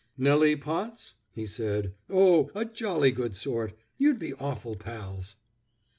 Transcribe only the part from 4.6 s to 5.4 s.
pals."